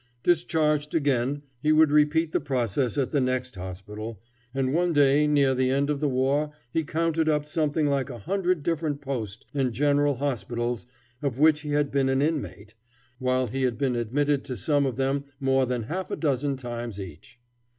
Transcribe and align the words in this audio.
Discharged 0.23 0.95
again 0.95 1.43
he 1.61 1.71
would 1.71 1.91
repeat 1.91 2.31
the 2.31 2.39
process 2.39 2.97
at 2.97 3.11
the 3.11 3.21
next 3.21 3.53
hospital, 3.53 4.19
and 4.51 4.73
one 4.73 4.93
day 4.93 5.27
near 5.27 5.53
the 5.53 5.69
end 5.69 5.91
of 5.91 5.99
the 5.99 6.09
war 6.09 6.51
he 6.71 6.83
counted 6.83 7.29
up 7.29 7.45
something 7.45 7.85
like 7.85 8.09
a 8.09 8.17
hundred 8.17 8.63
different 8.63 8.99
post 8.99 9.45
and 9.53 9.71
general 9.73 10.15
hospitals 10.15 10.87
of 11.21 11.37
which 11.37 11.61
he 11.61 11.69
had 11.73 11.91
been 11.91 12.09
an 12.09 12.19
inmate, 12.19 12.73
while 13.19 13.45
he 13.45 13.61
had 13.61 13.77
been 13.77 13.95
admitted 13.95 14.43
to 14.45 14.57
some 14.57 14.87
of 14.87 14.95
them 14.97 15.23
more 15.39 15.67
than 15.67 15.83
half 15.83 16.09
a 16.09 16.15
dozen 16.15 16.55
times 16.55 16.99
each. 16.99 17.39